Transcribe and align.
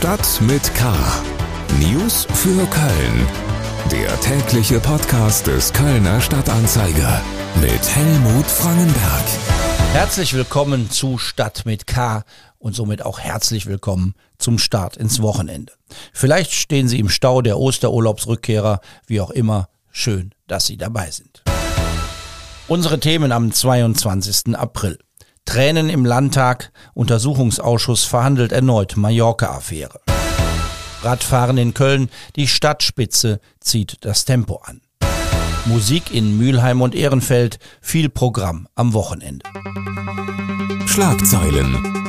Stadt 0.00 0.40
mit 0.40 0.74
K. 0.74 0.94
News 1.78 2.26
für 2.32 2.66
Köln. 2.68 3.26
Der 3.92 4.18
tägliche 4.22 4.80
Podcast 4.80 5.46
des 5.46 5.74
Kölner 5.74 6.22
Stadtanzeiger 6.22 7.20
mit 7.60 7.86
Helmut 7.94 8.46
Frangenberg. 8.46 9.24
Herzlich 9.92 10.32
willkommen 10.32 10.90
zu 10.90 11.18
Stadt 11.18 11.66
mit 11.66 11.86
K 11.86 12.24
und 12.58 12.74
somit 12.74 13.04
auch 13.04 13.20
herzlich 13.20 13.66
willkommen 13.66 14.14
zum 14.38 14.58
Start 14.58 14.96
ins 14.96 15.20
Wochenende. 15.20 15.74
Vielleicht 16.14 16.52
stehen 16.52 16.88
Sie 16.88 16.98
im 16.98 17.10
Stau 17.10 17.42
der 17.42 17.58
Osterurlaubsrückkehrer, 17.58 18.80
wie 19.06 19.20
auch 19.20 19.30
immer. 19.30 19.68
Schön, 19.90 20.30
dass 20.46 20.64
Sie 20.64 20.78
dabei 20.78 21.10
sind. 21.10 21.42
Unsere 22.68 23.00
Themen 23.00 23.32
am 23.32 23.52
22. 23.52 24.56
April. 24.56 24.98
Tränen 25.44 25.90
im 25.90 26.04
Landtag, 26.04 26.72
Untersuchungsausschuss 26.94 28.04
verhandelt 28.04 28.52
erneut 28.52 28.96
Mallorca-Affäre. 28.96 30.00
Radfahren 31.02 31.58
in 31.58 31.74
Köln, 31.74 32.10
die 32.36 32.46
Stadtspitze 32.46 33.40
zieht 33.58 33.96
das 34.02 34.24
Tempo 34.24 34.60
an. 34.64 34.82
Musik 35.66 36.14
in 36.14 36.38
Mülheim 36.38 36.82
und 36.82 36.94
Ehrenfeld, 36.94 37.58
viel 37.80 38.08
Programm 38.08 38.68
am 38.74 38.92
Wochenende. 38.92 39.44
Schlagzeilen. 40.86 42.00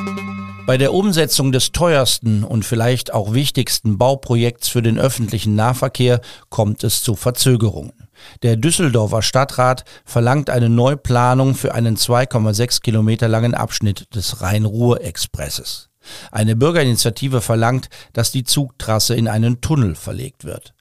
Bei 0.65 0.77
der 0.77 0.93
Umsetzung 0.93 1.51
des 1.51 1.71
teuersten 1.71 2.43
und 2.43 2.63
vielleicht 2.63 3.13
auch 3.13 3.33
wichtigsten 3.33 3.97
Bauprojekts 3.97 4.67
für 4.69 4.81
den 4.81 4.99
öffentlichen 4.99 5.55
Nahverkehr 5.55 6.21
kommt 6.49 6.83
es 6.83 7.03
zu 7.03 7.15
Verzögerungen. 7.15 7.93
Der 8.43 8.55
Düsseldorfer 8.55 9.21
Stadtrat 9.21 9.85
verlangt 10.05 10.49
eine 10.49 10.69
Neuplanung 10.69 11.55
für 11.55 11.73
einen 11.73 11.97
2,6 11.97 12.81
Kilometer 12.81 13.27
langen 13.27 13.53
Abschnitt 13.53 14.13
des 14.15 14.41
Rhein-Ruhr-Expresses. 14.41 15.89
Eine 16.31 16.55
Bürgerinitiative 16.55 17.41
verlangt, 17.41 17.89
dass 18.13 18.31
die 18.31 18.43
Zugtrasse 18.43 19.15
in 19.15 19.27
einen 19.27 19.61
Tunnel 19.61 19.95
verlegt 19.95 20.45
wird. 20.45 20.73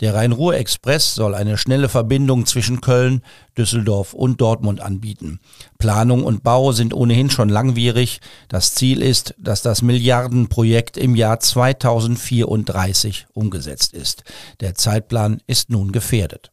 Der 0.00 0.14
Rhein-Ruhr-Express 0.14 1.14
soll 1.14 1.34
eine 1.34 1.56
schnelle 1.56 1.88
Verbindung 1.88 2.46
zwischen 2.46 2.80
Köln, 2.80 3.22
Düsseldorf 3.56 4.14
und 4.14 4.40
Dortmund 4.40 4.80
anbieten. 4.80 5.40
Planung 5.78 6.24
und 6.24 6.42
Bau 6.42 6.72
sind 6.72 6.94
ohnehin 6.94 7.30
schon 7.30 7.48
langwierig. 7.48 8.20
Das 8.48 8.74
Ziel 8.74 9.02
ist, 9.02 9.34
dass 9.38 9.62
das 9.62 9.82
Milliardenprojekt 9.82 10.96
im 10.96 11.14
Jahr 11.14 11.40
2034 11.40 13.26
umgesetzt 13.32 13.94
ist. 13.94 14.24
Der 14.60 14.74
Zeitplan 14.74 15.40
ist 15.46 15.70
nun 15.70 15.92
gefährdet. 15.92 16.50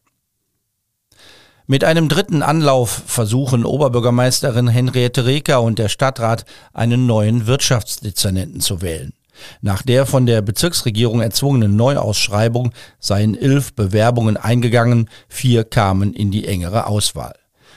Mit 1.68 1.84
einem 1.84 2.10
dritten 2.10 2.44
Anlauf 2.44 3.02
versuchen 3.08 3.66
Oberbürgermeisterin 3.66 4.68
Henriette 4.68 5.26
Reker 5.26 5.64
und 5.64 5.80
der 5.80 5.90
Stadtrat 5.90 6.46
einen 6.74 7.08
neuen 7.08 7.48
Wirtschaftsdezernenten 7.48 8.62
zu 8.62 8.84
wählen. 8.84 9.14
Nach 9.62 9.82
der 9.82 10.06
von 10.06 10.28
der 10.28 10.44
Bezirksregierung 10.44 11.22
erzwungenen 11.22 11.76
Neuausschreibung 11.76 12.72
seien 13.00 13.36
elf 13.36 13.74
Bewerbungen 13.74 14.38
eingegangen, 14.38 15.10
vier 15.28 15.64
kamen 15.64 16.14
in 16.14 16.30
die 16.30 16.48
engere 16.48 16.86
Auswahl. 16.86 17.34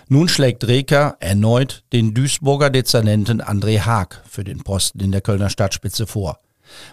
Nun 0.07 0.29
schlägt 0.29 0.67
Reker 0.67 1.17
erneut 1.21 1.83
den 1.95 2.13
Duisburger 2.13 2.69
Dezernenten 2.69 3.41
André 3.41 3.81
Haag 3.81 4.23
für 4.29 4.45
den 4.45 4.65
Posten 4.65 5.01
in 5.01 5.13
der 5.13 5.23
Kölner 5.23 5.49
Stadtspitze 5.49 6.07
vor. 6.07 6.41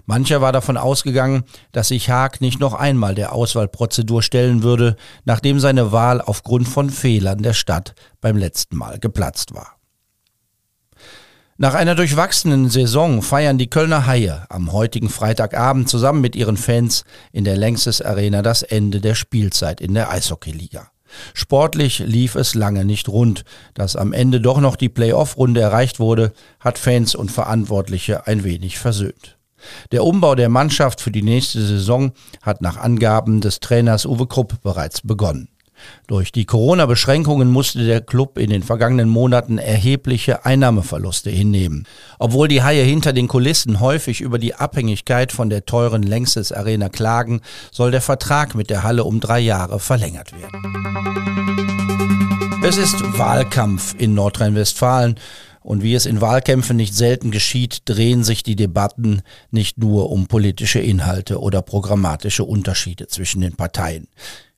Mancher 0.05 0.41
war 0.41 0.51
davon 0.51 0.77
ausgegangen, 0.77 1.43
dass 1.71 1.89
sich 1.89 2.09
Haag 2.09 2.41
nicht 2.41 2.59
noch 2.59 2.73
einmal 2.73 3.15
der 3.15 3.33
Auswahlprozedur 3.33 4.21
stellen 4.21 4.63
würde, 4.63 4.95
nachdem 5.25 5.59
seine 5.59 5.91
Wahl 5.91 6.21
aufgrund 6.21 6.67
von 6.67 6.89
Fehlern 6.89 7.43
der 7.43 7.53
Stadt 7.53 7.95
beim 8.21 8.37
letzten 8.37 8.77
Mal 8.77 8.99
geplatzt 8.99 9.53
war. 9.53 9.75
Nach 11.57 11.73
einer 11.73 11.95
durchwachsenen 11.95 12.69
Saison 12.69 13.21
feiern 13.21 13.57
die 13.57 13.69
Kölner 13.69 14.05
Haie 14.05 14.45
am 14.49 14.73
heutigen 14.73 15.07
Freitagabend 15.07 15.87
zusammen 15.87 16.19
mit 16.19 16.35
ihren 16.35 16.57
Fans 16.57 17.05
in 17.31 17.45
der 17.45 17.55
Längstes 17.55 18.01
Arena 18.01 18.41
das 18.41 18.61
Ende 18.61 18.99
der 18.99 19.15
Spielzeit 19.15 19.79
in 19.79 19.93
der 19.93 20.09
Eishockeyliga. 20.09 20.91
Sportlich 21.33 21.99
lief 21.99 22.35
es 22.35 22.55
lange 22.55 22.83
nicht 22.83 23.07
rund. 23.07 23.45
Dass 23.73 23.95
am 23.95 24.11
Ende 24.11 24.41
doch 24.41 24.59
noch 24.59 24.75
die 24.75 24.89
Playoff-Runde 24.89 25.61
erreicht 25.61 25.99
wurde, 25.99 26.33
hat 26.59 26.77
Fans 26.77 27.15
und 27.15 27.31
Verantwortliche 27.31 28.27
ein 28.27 28.43
wenig 28.43 28.77
versöhnt. 28.77 29.34
Der 29.91 30.03
Umbau 30.03 30.35
der 30.35 30.49
Mannschaft 30.49 31.01
für 31.01 31.11
die 31.11 31.21
nächste 31.21 31.65
Saison 31.65 32.11
hat 32.41 32.61
nach 32.61 32.77
Angaben 32.77 33.41
des 33.41 33.59
Trainers 33.59 34.05
Uwe 34.05 34.27
Krupp 34.27 34.61
bereits 34.61 35.01
begonnen. 35.01 35.49
Durch 36.07 36.31
die 36.31 36.45
Corona-Beschränkungen 36.45 37.51
musste 37.51 37.85
der 37.85 38.01
Club 38.01 38.37
in 38.37 38.49
den 38.49 38.63
vergangenen 38.63 39.09
Monaten 39.09 39.57
erhebliche 39.57 40.45
Einnahmeverluste 40.45 41.29
hinnehmen. 41.29 41.87
Obwohl 42.19 42.47
die 42.47 42.63
Haie 42.63 42.83
hinter 42.83 43.11
den 43.13 43.27
Kulissen 43.27 43.79
häufig 43.79 44.21
über 44.21 44.39
die 44.39 44.55
Abhängigkeit 44.55 45.31
von 45.31 45.49
der 45.49 45.65
teuren 45.65 46.03
Längstes 46.03 46.51
Arena 46.51 46.89
klagen, 46.89 47.41
soll 47.71 47.91
der 47.91 48.01
Vertrag 48.01 48.55
mit 48.55 48.69
der 48.69 48.83
Halle 48.83 49.03
um 49.03 49.19
drei 49.19 49.39
Jahre 49.39 49.79
verlängert 49.79 50.31
werden. 50.31 50.85
Es 52.63 52.77
ist 52.77 52.95
Wahlkampf 53.17 53.95
in 53.97 54.15
Nordrhein-Westfalen 54.15 55.19
und 55.65 55.81
wie 55.81 55.95
es 55.95 56.05
in 56.05 56.21
Wahlkämpfen 56.21 56.77
nicht 56.77 56.93
selten 56.93 57.31
geschieht, 57.31 57.81
drehen 57.85 58.23
sich 58.23 58.43
die 58.43 58.55
Debatten 58.55 59.23
nicht 59.49 59.79
nur 59.79 60.11
um 60.11 60.27
politische 60.27 60.79
Inhalte 60.79 61.39
oder 61.39 61.63
programmatische 61.63 62.43
Unterschiede 62.43 63.07
zwischen 63.07 63.41
den 63.41 63.55
Parteien. 63.55 64.07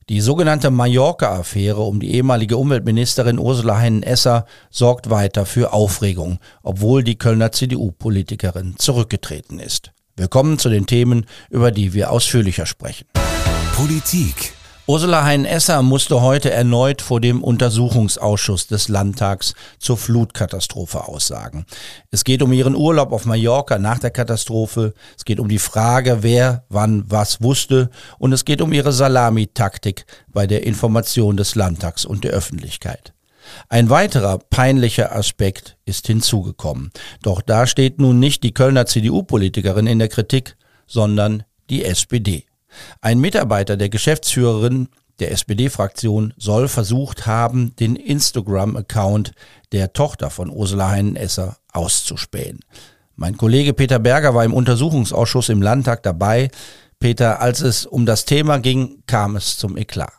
Die 0.09 0.19
sogenannte 0.19 0.69
Mallorca-Affäre 0.69 1.81
um 1.81 2.01
die 2.01 2.13
ehemalige 2.13 2.57
Umweltministerin 2.57 3.39
Ursula 3.39 3.77
Heinen-Esser 3.77 4.45
sorgt 4.69 5.09
weiter 5.09 5.45
für 5.45 5.71
Aufregung, 5.71 6.39
obwohl 6.61 7.03
die 7.03 7.17
Kölner 7.17 7.53
CDU-Politikerin 7.53 8.75
zurückgetreten 8.77 9.59
ist. 9.59 9.91
Willkommen 10.17 10.59
zu 10.59 10.67
den 10.67 10.87
Themen, 10.87 11.25
über 11.49 11.71
die 11.71 11.93
wir 11.93 12.11
ausführlicher 12.11 12.65
sprechen. 12.65 13.07
Politik 13.75 14.56
Ursula 14.89 15.25
Hein-Esser 15.25 15.83
musste 15.83 16.21
heute 16.21 16.49
erneut 16.49 17.01
vor 17.01 17.19
dem 17.19 17.43
Untersuchungsausschuss 17.43 18.67
des 18.67 18.87
Landtags 18.87 19.53
zur 19.79 19.97
Flutkatastrophe 19.97 21.09
aussagen. 21.09 21.65
Es 22.09 22.23
geht 22.23 22.41
um 22.41 22.53
ihren 22.53 22.73
Urlaub 22.73 23.11
auf 23.11 23.25
Mallorca 23.25 23.79
nach 23.79 23.99
der 23.99 24.11
Katastrophe, 24.11 24.93
es 25.17 25.25
geht 25.25 25.41
um 25.41 25.49
die 25.49 25.59
Frage, 25.59 26.19
wer 26.23 26.63
wann 26.69 27.03
was 27.11 27.41
wusste 27.41 27.89
und 28.17 28.31
es 28.31 28.45
geht 28.45 28.61
um 28.61 28.71
ihre 28.71 28.93
Salamitaktik 28.93 30.05
bei 30.29 30.47
der 30.47 30.65
Information 30.65 31.35
des 31.35 31.55
Landtags 31.55 32.05
und 32.05 32.23
der 32.23 32.31
Öffentlichkeit. 32.31 33.13
Ein 33.67 33.89
weiterer 33.89 34.39
peinlicher 34.39 35.13
Aspekt 35.13 35.75
ist 35.83 36.07
hinzugekommen. 36.07 36.91
Doch 37.23 37.41
da 37.41 37.67
steht 37.67 37.99
nun 37.99 38.19
nicht 38.19 38.41
die 38.41 38.53
Kölner 38.53 38.85
CDU-Politikerin 38.85 39.85
in 39.85 39.99
der 39.99 40.07
Kritik, 40.07 40.55
sondern 40.85 41.43
die 41.69 41.83
SPD. 41.83 42.46
Ein 43.01 43.19
Mitarbeiter 43.19 43.77
der 43.77 43.89
Geschäftsführerin 43.89 44.89
der 45.19 45.31
SPD-Fraktion 45.31 46.33
soll 46.37 46.67
versucht 46.67 47.25
haben, 47.25 47.75
den 47.79 47.95
Instagram-Account 47.95 49.31
der 49.71 49.93
Tochter 49.93 50.29
von 50.29 50.49
Ursula 50.49 50.89
Heinen-Esser 50.89 51.57
auszuspähen. 51.73 52.59
Mein 53.15 53.35
Kollege 53.35 53.73
Peter 53.73 53.97
Berger 53.97 54.35
war 54.35 54.45
im 54.45 54.53
Untersuchungsausschuss 54.53 55.49
im 55.49 55.61
Landtag 55.61 56.03
dabei. 56.03 56.51
Peter, 56.99 57.41
als 57.41 57.61
es 57.61 57.85
um 57.85 58.05
das 58.05 58.25
Thema 58.25 58.59
ging, 58.59 59.01
kam 59.07 59.35
es 59.35 59.57
zum 59.57 59.75
Eklat. 59.75 60.11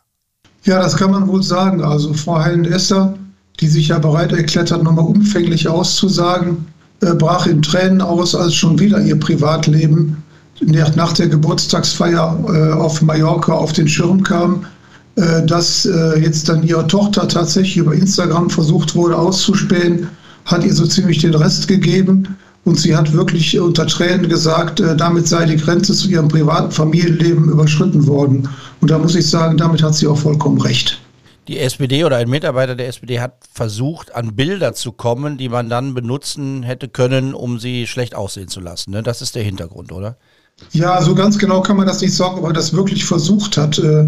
Ja, 0.63 0.79
das 0.81 0.97
kann 0.97 1.11
man 1.11 1.27
wohl 1.27 1.41
sagen. 1.41 1.81
Also 1.81 2.13
Frau 2.13 2.39
Heinen-Esser, 2.39 3.17
die 3.61 3.67
sich 3.67 3.87
ja 3.89 3.99
bereit 3.99 4.33
erklärt 4.33 4.71
hat, 4.71 4.83
nochmal 4.83 5.05
umfänglich 5.05 5.67
auszusagen, 5.67 6.67
äh, 7.01 7.13
brach 7.13 7.47
in 7.47 7.61
Tränen 7.61 8.01
aus, 8.01 8.35
als 8.35 8.53
schon 8.53 8.77
wieder 8.79 9.01
ihr 9.01 9.17
Privatleben 9.17 10.21
nach 10.61 11.13
der 11.13 11.27
Geburtstagsfeier 11.27 12.37
äh, 12.47 12.73
auf 12.73 13.01
Mallorca 13.01 13.53
auf 13.53 13.73
den 13.73 13.87
Schirm 13.87 14.23
kam, 14.23 14.65
äh, 15.15 15.45
dass 15.45 15.85
äh, 15.85 16.19
jetzt 16.19 16.49
dann 16.49 16.63
ihre 16.63 16.85
Tochter 16.87 17.27
tatsächlich 17.27 17.77
über 17.77 17.93
Instagram 17.93 18.49
versucht 18.49 18.95
wurde 18.95 19.17
auszuspähen, 19.17 20.07
hat 20.45 20.63
ihr 20.63 20.73
so 20.73 20.85
ziemlich 20.85 21.19
den 21.19 21.35
Rest 21.35 21.67
gegeben. 21.67 22.37
Und 22.65 22.77
sie 22.77 22.95
hat 22.95 23.13
wirklich 23.13 23.57
unter 23.57 23.87
Tränen 23.87 24.27
gesagt, 24.27 24.83
damit 24.97 25.27
sei 25.27 25.45
die 25.45 25.55
Grenze 25.55 25.93
zu 25.93 26.09
ihrem 26.09 26.27
privaten 26.27 26.71
Familienleben 26.71 27.49
überschritten 27.49 28.05
worden. 28.05 28.49
Und 28.81 28.91
da 28.91 28.99
muss 28.99 29.15
ich 29.15 29.27
sagen, 29.27 29.57
damit 29.57 29.81
hat 29.81 29.95
sie 29.95 30.07
auch 30.07 30.17
vollkommen 30.17 30.59
recht. 30.59 30.99
Die 31.49 31.57
SPD 31.57 32.03
oder 32.03 32.17
ein 32.17 32.29
Mitarbeiter 32.29 32.75
der 32.75 32.87
SPD 32.87 33.21
hat 33.21 33.37
versucht, 33.51 34.13
an 34.13 34.35
Bilder 34.35 34.73
zu 34.73 34.91
kommen, 34.91 35.37
die 35.37 35.49
man 35.49 35.67
dann 35.67 35.95
benutzen 35.95 36.61
hätte 36.61 36.89
können, 36.89 37.33
um 37.33 37.59
sie 37.59 37.87
schlecht 37.87 38.13
aussehen 38.13 38.49
zu 38.49 38.59
lassen. 38.59 38.91
Ne? 38.91 39.01
Das 39.01 39.23
ist 39.23 39.33
der 39.33 39.41
Hintergrund, 39.41 39.91
oder? 39.91 40.17
Ja, 40.71 41.01
so 41.01 41.15
ganz 41.15 41.37
genau 41.37 41.61
kann 41.61 41.77
man 41.77 41.87
das 41.87 42.01
nicht 42.01 42.13
sagen, 42.13 42.39
ob 42.39 42.45
er 42.45 42.53
das 42.53 42.73
wirklich 42.73 43.05
versucht 43.05 43.57
hat. 43.57 43.79
Äh, 43.79 44.07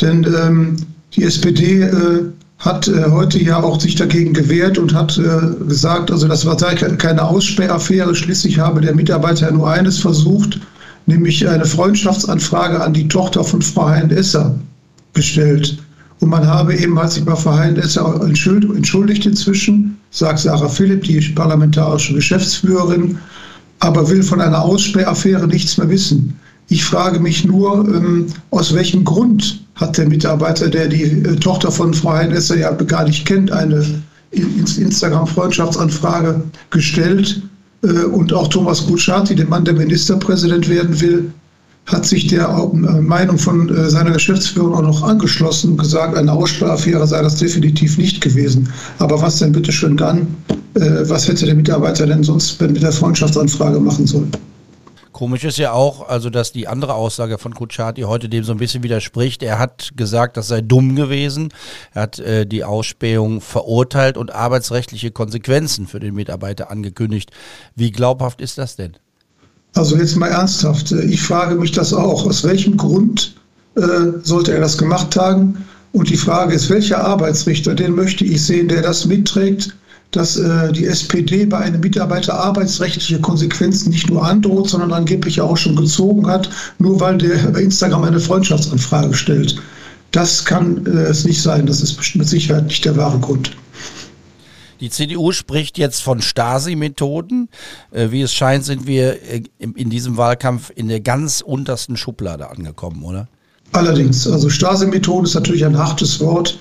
denn 0.00 0.24
ähm, 0.24 0.76
die 1.14 1.24
SPD 1.24 1.82
äh, 1.82 2.24
hat 2.58 2.88
äh, 2.88 3.10
heute 3.10 3.42
ja 3.42 3.62
auch 3.62 3.80
sich 3.80 3.94
dagegen 3.94 4.34
gewehrt 4.34 4.78
und 4.78 4.94
hat 4.94 5.18
äh, 5.18 5.64
gesagt, 5.66 6.10
also 6.10 6.28
das 6.28 6.44
war 6.44 6.56
keine 6.56 7.22
Aussperraffäre. 7.22 8.14
Schließlich 8.14 8.58
habe 8.58 8.80
der 8.80 8.94
Mitarbeiter 8.94 9.50
nur 9.50 9.70
eines 9.70 9.98
versucht, 9.98 10.60
nämlich 11.06 11.48
eine 11.48 11.64
Freundschaftsanfrage 11.64 12.80
an 12.80 12.92
die 12.92 13.08
Tochter 13.08 13.44
von 13.44 13.62
Frau 13.62 13.88
Hein-Esser 13.88 14.54
gestellt. 15.14 15.78
Und 16.20 16.28
man 16.28 16.46
habe 16.46 16.76
eben, 16.76 16.98
hat 16.98 17.12
sich 17.12 17.24
bei 17.24 17.34
Frau 17.34 17.56
Hein-Esser 17.56 18.20
entschuldigt 18.22 19.24
inzwischen, 19.24 19.98
sagt 20.10 20.40
Sarah 20.40 20.68
Philipp, 20.68 21.04
die 21.04 21.18
parlamentarische 21.34 22.14
Geschäftsführerin, 22.14 23.18
aber 23.80 24.08
will 24.08 24.22
von 24.22 24.40
einer 24.40 24.62
Aussperraffäre 24.62 25.46
nichts 25.46 25.76
mehr 25.78 25.88
wissen. 25.88 26.38
Ich 26.68 26.84
frage 26.84 27.18
mich 27.18 27.44
nur, 27.44 27.88
ähm, 27.88 28.26
aus 28.50 28.74
welchem 28.74 29.04
Grund 29.04 29.64
hat 29.74 29.98
der 29.98 30.08
Mitarbeiter, 30.08 30.68
der 30.68 30.88
die 30.88 31.02
äh, 31.02 31.36
Tochter 31.36 31.72
von 31.72 31.92
Frau 31.92 32.12
Heinesser 32.12 32.56
ja 32.56 32.70
gar 32.70 33.04
nicht 33.04 33.26
kennt, 33.26 33.50
eine 33.50 33.84
Instagram-Freundschaftsanfrage 34.30 36.40
gestellt. 36.70 37.42
Äh, 37.82 38.04
und 38.04 38.32
auch 38.32 38.48
Thomas 38.48 38.86
Kutschaty, 38.86 39.34
der 39.34 39.48
Mann, 39.48 39.64
der 39.64 39.74
Ministerpräsident 39.74 40.68
werden 40.68 41.00
will, 41.00 41.32
hat 41.86 42.06
sich 42.06 42.26
der 42.28 42.48
äh, 42.48 43.00
Meinung 43.00 43.38
von 43.38 43.68
äh, 43.68 43.90
seiner 43.90 44.12
Geschäftsführung 44.12 44.74
auch 44.74 44.82
noch 44.82 45.02
angeschlossen 45.02 45.72
und 45.72 45.78
gesagt, 45.78 46.16
eine 46.16 46.32
Aussprachaffäre 46.32 47.06
sei 47.06 47.22
das 47.22 47.36
definitiv 47.36 47.98
nicht 47.98 48.20
gewesen. 48.20 48.72
Aber 48.98 49.20
was 49.20 49.38
denn 49.38 49.52
bitte 49.52 49.72
schön 49.72 49.96
dann? 49.96 50.28
Was 50.72 51.26
hätte 51.26 51.46
der 51.46 51.56
Mitarbeiter 51.56 52.06
denn 52.06 52.22
sonst 52.22 52.60
mit 52.60 52.80
der 52.80 52.92
Freundschaftsanfrage 52.92 53.80
machen 53.80 54.06
sollen? 54.06 54.30
Komisch 55.20 55.44
ist 55.44 55.58
ja 55.58 55.72
auch, 55.72 56.08
also 56.08 56.30
dass 56.30 56.52
die 56.52 56.68
andere 56.68 56.94
Aussage 56.94 57.36
von 57.36 57.54
Kutschaty 57.54 58.02
heute 58.02 58.30
dem 58.30 58.44
so 58.44 58.52
ein 58.52 58.58
bisschen 58.58 58.82
widerspricht. 58.82 59.42
Er 59.42 59.58
hat 59.58 59.90
gesagt, 59.96 60.36
das 60.36 60.48
sei 60.48 60.62
dumm 60.62 60.96
gewesen. 60.96 61.52
Er 61.92 62.02
hat 62.02 62.20
äh, 62.20 62.46
die 62.46 62.64
Ausspähung 62.64 63.42
verurteilt 63.42 64.16
und 64.16 64.32
arbeitsrechtliche 64.32 65.10
Konsequenzen 65.10 65.86
für 65.88 66.00
den 66.00 66.14
Mitarbeiter 66.14 66.70
angekündigt. 66.70 67.32
Wie 67.74 67.90
glaubhaft 67.90 68.40
ist 68.40 68.56
das 68.56 68.76
denn? 68.76 68.96
Also 69.74 69.96
jetzt 69.96 70.16
mal 70.16 70.28
ernsthaft. 70.28 70.92
Äh, 70.92 71.02
ich 71.04 71.22
frage 71.22 71.54
mich 71.54 71.72
das 71.72 71.92
auch. 71.92 72.26
Aus 72.26 72.44
welchem 72.44 72.76
Grund 72.76 73.34
äh, 73.76 73.80
sollte 74.22 74.52
er 74.52 74.60
das 74.60 74.78
gemacht 74.78 75.16
haben? 75.16 75.64
Und 75.92 76.08
die 76.08 76.16
Frage 76.16 76.54
ist, 76.54 76.70
welcher 76.70 77.04
Arbeitsrichter, 77.04 77.74
den 77.74 77.94
möchte 77.94 78.24
ich 78.24 78.44
sehen, 78.44 78.68
der 78.68 78.82
das 78.82 79.06
mitträgt, 79.06 79.74
dass 80.12 80.36
äh, 80.36 80.72
die 80.72 80.86
SPD 80.86 81.46
bei 81.46 81.58
einem 81.58 81.80
Mitarbeiter 81.80 82.34
arbeitsrechtliche 82.34 83.20
Konsequenzen 83.20 83.90
nicht 83.90 84.10
nur 84.10 84.24
androht, 84.24 84.68
sondern 84.68 84.92
angeblich 84.92 85.40
auch 85.40 85.56
schon 85.56 85.76
gezogen 85.76 86.26
hat, 86.26 86.50
nur 86.78 86.98
weil 87.00 87.18
der 87.18 87.38
bei 87.52 87.62
Instagram 87.62 88.04
eine 88.04 88.20
Freundschaftsanfrage 88.20 89.14
stellt. 89.14 89.56
Das 90.10 90.44
kann 90.44 90.84
äh, 90.86 90.90
es 90.90 91.24
nicht 91.24 91.40
sein. 91.40 91.66
Das 91.66 91.80
ist 91.80 92.16
mit 92.16 92.28
Sicherheit 92.28 92.66
nicht 92.66 92.84
der 92.84 92.96
wahre 92.96 93.18
Grund. 93.20 93.52
Die 94.80 94.88
CDU 94.88 95.32
spricht 95.32 95.76
jetzt 95.76 96.02
von 96.02 96.22
Stasi-Methoden. 96.22 97.48
Äh, 97.90 98.10
wie 98.10 98.22
es 98.22 98.32
scheint, 98.32 98.64
sind 98.64 98.86
wir 98.86 99.22
äh, 99.30 99.42
in 99.58 99.90
diesem 99.90 100.16
Wahlkampf 100.16 100.72
in 100.74 100.88
der 100.88 101.00
ganz 101.00 101.42
untersten 101.42 101.96
Schublade 101.96 102.48
angekommen, 102.48 103.02
oder? 103.04 103.28
Allerdings, 103.72 104.26
also 104.26 104.48
Stasi-Methode 104.48 105.28
ist 105.28 105.34
natürlich 105.34 105.64
ein 105.64 105.78
hartes 105.78 106.18
Wort 106.20 106.58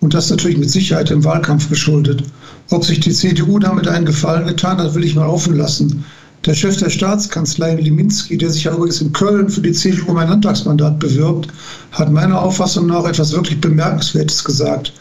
und 0.00 0.14
das 0.14 0.30
natürlich 0.30 0.58
mit 0.58 0.70
Sicherheit 0.70 1.10
im 1.10 1.24
Wahlkampf 1.24 1.68
geschuldet. 1.68 2.22
Ob 2.70 2.84
sich 2.84 3.00
die 3.00 3.12
CDU 3.12 3.58
damit 3.58 3.88
einen 3.88 4.06
Gefallen 4.06 4.46
getan 4.46 4.78
hat, 4.78 4.94
will 4.94 5.04
ich 5.04 5.14
mal 5.14 5.26
offen 5.26 5.56
lassen. 5.56 6.04
Der 6.44 6.54
Chef 6.54 6.76
der 6.76 6.90
Staatskanzlei, 6.90 7.76
Liminski, 7.76 8.36
der 8.36 8.50
sich 8.50 8.64
ja 8.64 8.74
übrigens 8.74 9.00
in 9.00 9.12
Köln 9.12 9.48
für 9.48 9.60
die 9.60 9.72
CDU 9.72 10.10
um 10.10 10.18
ein 10.18 10.28
Landtagsmandat 10.28 10.98
bewirbt, 10.98 11.48
hat 11.92 12.10
meiner 12.10 12.42
Auffassung 12.42 12.86
nach 12.86 13.04
etwas 13.04 13.32
wirklich 13.32 13.60
Bemerkenswertes 13.60 14.42
gesagt. 14.42 14.92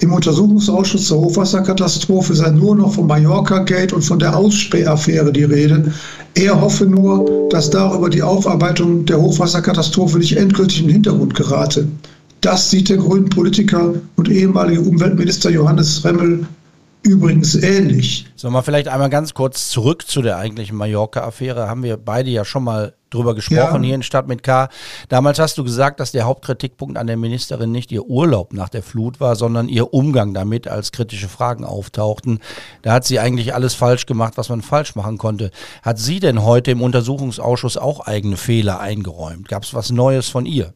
Im 0.00 0.12
Untersuchungsausschuss 0.12 1.06
zur 1.06 1.22
Hochwasserkatastrophe 1.22 2.32
sei 2.32 2.50
nur 2.50 2.76
noch 2.76 2.94
vom 2.94 3.08
Mallorca-Gate 3.08 3.92
und 3.92 4.02
von 4.02 4.20
der 4.20 4.36
Ausspähaffäre 4.36 5.32
die 5.32 5.42
Rede. 5.42 5.92
Er 6.34 6.60
hoffe 6.60 6.86
nur, 6.86 7.48
dass 7.50 7.70
darüber 7.70 8.08
die 8.08 8.22
Aufarbeitung 8.22 9.04
der 9.06 9.20
Hochwasserkatastrophe 9.20 10.18
nicht 10.18 10.36
endgültig 10.36 10.80
in 10.80 10.86
den 10.86 10.94
Hintergrund 10.94 11.34
gerate. 11.34 11.88
Das 12.42 12.70
sieht 12.70 12.88
der 12.88 12.98
grünen 12.98 13.28
Politiker 13.28 13.94
und 14.14 14.28
ehemalige 14.28 14.82
Umweltminister 14.82 15.50
Johannes 15.50 16.04
Remmel 16.04 16.46
übrigens 17.02 17.54
ähnlich. 17.54 18.26
Sollen 18.36 18.54
wir 18.54 18.62
vielleicht 18.62 18.88
einmal 18.88 19.10
ganz 19.10 19.34
kurz 19.34 19.68
zurück 19.68 20.06
zu 20.06 20.22
der 20.22 20.36
eigentlichen 20.36 20.76
Mallorca-Affäre? 20.76 21.68
Haben 21.68 21.82
wir 21.82 21.96
beide 21.96 22.30
ja 22.30 22.44
schon 22.44 22.64
mal 22.64 22.94
drüber 23.10 23.34
gesprochen 23.34 23.82
ja. 23.82 23.86
hier 23.86 23.94
in 23.94 24.02
Stadt 24.02 24.28
mit 24.28 24.42
K. 24.42 24.68
Damals 25.08 25.38
hast 25.38 25.56
du 25.58 25.64
gesagt, 25.64 26.00
dass 26.00 26.12
der 26.12 26.24
Hauptkritikpunkt 26.24 26.98
an 26.98 27.06
der 27.06 27.16
Ministerin 27.16 27.72
nicht 27.72 27.90
ihr 27.90 28.04
Urlaub 28.04 28.52
nach 28.52 28.68
der 28.68 28.82
Flut 28.82 29.20
war, 29.20 29.36
sondern 29.36 29.68
ihr 29.68 29.94
Umgang 29.94 30.34
damit, 30.34 30.68
als 30.68 30.92
kritische 30.92 31.28
Fragen 31.28 31.64
auftauchten. 31.64 32.40
Da 32.82 32.92
hat 32.92 33.04
sie 33.04 33.18
eigentlich 33.18 33.54
alles 33.54 33.74
falsch 33.74 34.06
gemacht, 34.06 34.34
was 34.36 34.48
man 34.48 34.62
falsch 34.62 34.94
machen 34.94 35.18
konnte. 35.18 35.50
Hat 35.82 35.98
sie 35.98 36.20
denn 36.20 36.42
heute 36.42 36.70
im 36.70 36.82
Untersuchungsausschuss 36.82 37.76
auch 37.76 38.00
eigene 38.00 38.36
Fehler 38.36 38.80
eingeräumt? 38.80 39.48
Gab 39.48 39.64
es 39.64 39.74
was 39.74 39.90
Neues 39.90 40.28
von 40.28 40.44
ihr? 40.44 40.74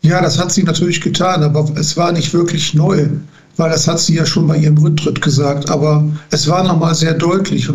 Ja, 0.00 0.20
das 0.20 0.38
hat 0.38 0.50
sie 0.50 0.64
natürlich 0.64 1.00
getan, 1.00 1.44
aber 1.44 1.70
es 1.76 1.96
war 1.96 2.10
nicht 2.10 2.34
wirklich 2.34 2.74
neu, 2.74 3.08
weil 3.56 3.70
das 3.70 3.86
hat 3.86 4.00
sie 4.00 4.14
ja 4.14 4.26
schon 4.26 4.46
bei 4.46 4.56
ihrem 4.56 4.78
Rücktritt 4.78 5.20
gesagt. 5.20 5.70
Aber 5.70 6.04
es 6.30 6.48
war 6.48 6.64
nochmal 6.64 6.94
sehr 6.94 7.14
deutlich. 7.14 7.68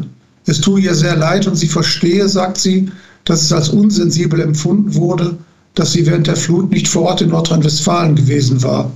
Es 0.45 0.61
tut 0.61 0.81
ihr 0.81 0.95
sehr 0.95 1.15
leid 1.15 1.47
und 1.47 1.55
sie 1.55 1.67
verstehe, 1.67 2.27
sagt 2.27 2.57
sie, 2.57 2.89
dass 3.25 3.41
es 3.41 3.51
als 3.51 3.69
unsensibel 3.69 4.39
empfunden 4.39 4.95
wurde, 4.95 5.35
dass 5.75 5.91
sie 5.91 6.05
während 6.05 6.27
der 6.27 6.35
Flut 6.35 6.71
nicht 6.71 6.87
vor 6.87 7.03
Ort 7.03 7.21
in 7.21 7.29
Nordrhein-Westfalen 7.29 8.15
gewesen 8.15 8.63
war. 8.63 8.89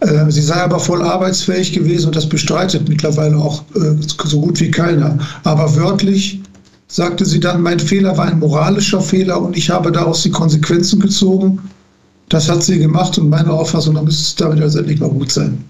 Äh, 0.00 0.30
sie 0.30 0.42
sei 0.42 0.62
aber 0.62 0.78
voll 0.78 1.02
arbeitsfähig 1.02 1.72
gewesen 1.72 2.06
und 2.06 2.16
das 2.16 2.28
bestreitet 2.28 2.88
mittlerweile 2.88 3.36
auch 3.36 3.62
äh, 3.74 3.96
so 4.24 4.40
gut 4.40 4.60
wie 4.60 4.70
keiner. 4.70 5.18
Aber 5.44 5.74
wörtlich 5.76 6.40
sagte 6.88 7.24
sie 7.24 7.40
dann, 7.40 7.62
mein 7.62 7.80
Fehler 7.80 8.16
war 8.18 8.26
ein 8.26 8.38
moralischer 8.38 9.00
Fehler 9.00 9.40
und 9.40 9.56
ich 9.56 9.70
habe 9.70 9.90
daraus 9.90 10.22
die 10.22 10.30
Konsequenzen 10.30 11.00
gezogen 11.00 11.58
das 12.32 12.48
hat 12.48 12.62
sie 12.62 12.78
gemacht 12.78 13.18
und 13.18 13.28
meiner 13.28 13.52
Auffassung 13.52 13.92
nach 13.94 14.02
müsste 14.02 14.22
es 14.22 14.34
damit 14.36 14.58
letztendlich 14.58 14.98
mal 15.00 15.10
gut 15.10 15.30
sein. 15.30 15.62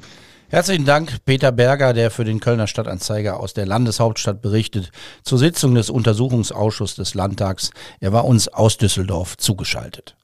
Herzlichen 0.52 0.84
Dank, 0.84 1.24
Peter 1.24 1.50
Berger, 1.50 1.94
der 1.94 2.10
für 2.10 2.24
den 2.24 2.38
Kölner 2.38 2.66
Stadtanzeiger 2.66 3.40
aus 3.40 3.54
der 3.54 3.64
Landeshauptstadt 3.64 4.42
berichtet, 4.42 4.90
zur 5.22 5.38
Sitzung 5.38 5.74
des 5.74 5.88
Untersuchungsausschusses 5.88 6.96
des 6.96 7.14
Landtags. 7.14 7.70
Er 8.00 8.12
war 8.12 8.26
uns 8.26 8.48
aus 8.48 8.76
Düsseldorf 8.76 9.38
zugeschaltet. 9.38 10.14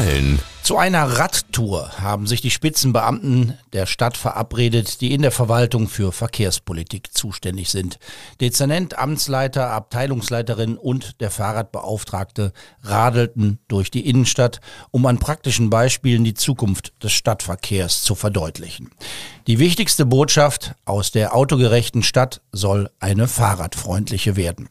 Köln. 0.00 0.38
Zu 0.62 0.76
einer 0.76 1.18
Radtour 1.18 1.90
haben 2.00 2.26
sich 2.26 2.40
die 2.40 2.50
Spitzenbeamten 2.50 3.58
der 3.72 3.86
Stadt 3.86 4.16
verabredet, 4.16 5.00
die 5.00 5.12
in 5.12 5.20
der 5.20 5.32
Verwaltung 5.32 5.88
für 5.88 6.12
Verkehrspolitik 6.12 7.12
zuständig 7.12 7.70
sind. 7.70 7.98
Dezernent, 8.40 8.98
Amtsleiter, 8.98 9.70
Abteilungsleiterin 9.70 10.76
und 10.76 11.20
der 11.20 11.30
Fahrradbeauftragte 11.30 12.52
radelten 12.82 13.58
durch 13.68 13.90
die 13.90 14.08
Innenstadt, 14.08 14.60
um 14.90 15.04
an 15.06 15.18
praktischen 15.18 15.70
Beispielen 15.70 16.24
die 16.24 16.34
Zukunft 16.34 16.92
des 17.02 17.12
Stadtverkehrs 17.12 18.02
zu 18.02 18.14
verdeutlichen. 18.14 18.90
Die 19.46 19.58
wichtigste 19.58 20.06
Botschaft 20.06 20.74
aus 20.84 21.10
der 21.10 21.34
autogerechten 21.34 22.02
Stadt 22.02 22.42
soll 22.52 22.90
eine 23.00 23.28
fahrradfreundliche 23.28 24.36
werden. 24.36 24.68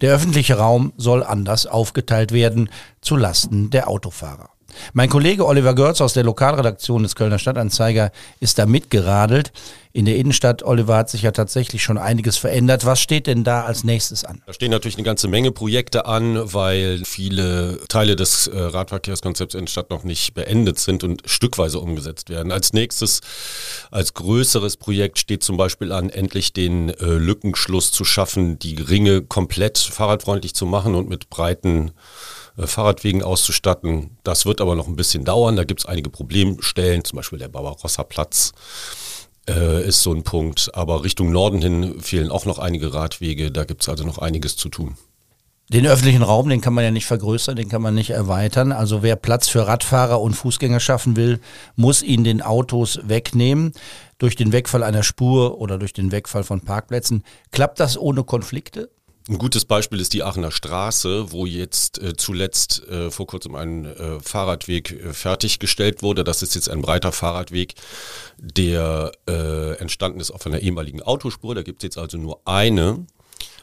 Der 0.00 0.12
öffentliche 0.12 0.56
Raum 0.58 0.92
soll 0.96 1.22
anders 1.22 1.66
aufgeteilt 1.66 2.32
werden, 2.32 2.70
zu 3.00 3.16
Lasten 3.16 3.70
der 3.70 3.88
Autofahrer. 3.88 4.50
Mein 4.92 5.08
Kollege 5.08 5.46
Oliver 5.46 5.74
Görz 5.74 6.00
aus 6.00 6.14
der 6.14 6.24
Lokalredaktion 6.24 7.02
des 7.02 7.14
Kölner 7.14 7.38
Stadtanzeiger 7.38 8.10
ist 8.40 8.58
da 8.58 8.66
mitgeradelt. 8.66 9.52
In 9.92 10.04
der 10.04 10.16
Innenstadt, 10.16 10.62
Oliver, 10.62 10.96
hat 10.96 11.10
sich 11.10 11.22
ja 11.22 11.32
tatsächlich 11.32 11.82
schon 11.82 11.98
einiges 11.98 12.36
verändert. 12.36 12.86
Was 12.86 13.00
steht 13.00 13.26
denn 13.26 13.42
da 13.42 13.64
als 13.64 13.82
nächstes 13.82 14.24
an? 14.24 14.40
Da 14.46 14.52
stehen 14.52 14.70
natürlich 14.70 14.94
eine 14.96 15.04
ganze 15.04 15.26
Menge 15.26 15.50
Projekte 15.50 16.06
an, 16.06 16.40
weil 16.52 17.02
viele 17.04 17.80
Teile 17.88 18.14
des 18.14 18.46
äh, 18.46 18.56
Radverkehrskonzepts 18.56 19.56
in 19.56 19.64
der 19.64 19.70
Stadt 19.70 19.90
noch 19.90 20.04
nicht 20.04 20.32
beendet 20.34 20.78
sind 20.78 21.02
und 21.02 21.22
stückweise 21.24 21.80
umgesetzt 21.80 22.30
werden. 22.30 22.52
Als 22.52 22.72
nächstes, 22.72 23.20
als 23.90 24.14
größeres 24.14 24.76
Projekt 24.76 25.18
steht 25.18 25.42
zum 25.42 25.56
Beispiel 25.56 25.90
an, 25.90 26.08
endlich 26.08 26.52
den 26.52 26.90
äh, 26.90 27.06
Lückenschluss 27.06 27.90
zu 27.90 28.04
schaffen, 28.04 28.60
die 28.60 28.76
Ringe 28.76 29.22
komplett 29.22 29.78
fahrradfreundlich 29.78 30.54
zu 30.54 30.66
machen 30.66 30.94
und 30.94 31.08
mit 31.08 31.30
breiten 31.30 31.90
Fahrradwegen 32.66 33.22
auszustatten. 33.22 34.18
Das 34.24 34.46
wird 34.46 34.60
aber 34.60 34.74
noch 34.74 34.88
ein 34.88 34.96
bisschen 34.96 35.24
dauern. 35.24 35.56
Da 35.56 35.64
gibt 35.64 35.80
es 35.80 35.86
einige 35.86 36.10
Problemstellen, 36.10 37.04
zum 37.04 37.16
Beispiel 37.16 37.38
der 37.38 37.48
Barbarossa-Platz 37.48 38.52
äh, 39.48 39.86
ist 39.86 40.02
so 40.02 40.12
ein 40.12 40.22
Punkt. 40.22 40.70
Aber 40.74 41.04
Richtung 41.04 41.32
Norden 41.32 41.60
hin 41.60 42.00
fehlen 42.00 42.30
auch 42.30 42.44
noch 42.44 42.58
einige 42.58 42.94
Radwege. 42.94 43.50
Da 43.50 43.64
gibt 43.64 43.82
es 43.82 43.88
also 43.88 44.04
noch 44.04 44.18
einiges 44.18 44.56
zu 44.56 44.68
tun. 44.68 44.96
Den 45.72 45.86
öffentlichen 45.86 46.24
Raum, 46.24 46.48
den 46.48 46.60
kann 46.60 46.74
man 46.74 46.82
ja 46.82 46.90
nicht 46.90 47.06
vergrößern, 47.06 47.54
den 47.54 47.68
kann 47.68 47.80
man 47.80 47.94
nicht 47.94 48.10
erweitern. 48.10 48.72
Also 48.72 49.04
wer 49.04 49.14
Platz 49.14 49.48
für 49.48 49.68
Radfahrer 49.68 50.20
und 50.20 50.34
Fußgänger 50.34 50.80
schaffen 50.80 51.14
will, 51.14 51.38
muss 51.76 52.02
ihn 52.02 52.24
den 52.24 52.42
Autos 52.42 52.98
wegnehmen. 53.04 53.72
Durch 54.18 54.34
den 54.34 54.52
Wegfall 54.52 54.82
einer 54.82 55.04
Spur 55.04 55.60
oder 55.60 55.78
durch 55.78 55.92
den 55.92 56.10
Wegfall 56.10 56.42
von 56.42 56.60
Parkplätzen. 56.60 57.22
Klappt 57.52 57.78
das 57.78 57.96
ohne 57.96 58.24
Konflikte? 58.24 58.90
Ein 59.28 59.38
gutes 59.38 59.64
Beispiel 59.64 60.00
ist 60.00 60.12
die 60.14 60.22
Aachener 60.22 60.50
Straße, 60.50 61.30
wo 61.30 61.44
jetzt 61.44 62.02
äh, 62.02 62.16
zuletzt 62.16 62.86
äh, 62.88 63.10
vor 63.10 63.26
kurzem 63.26 63.54
ein 63.54 63.84
äh, 63.84 64.18
Fahrradweg 64.20 64.92
äh, 64.92 65.12
fertiggestellt 65.12 66.02
wurde. 66.02 66.24
Das 66.24 66.42
ist 66.42 66.54
jetzt 66.54 66.70
ein 66.70 66.80
breiter 66.80 67.12
Fahrradweg, 67.12 67.74
der 68.38 69.12
äh, 69.28 69.76
entstanden 69.76 70.20
ist 70.20 70.30
auf 70.30 70.46
einer 70.46 70.60
ehemaligen 70.60 71.02
Autospur. 71.02 71.54
Da 71.54 71.62
gibt 71.62 71.82
es 71.82 71.84
jetzt 71.84 71.98
also 71.98 72.16
nur 72.16 72.40
eine 72.46 73.06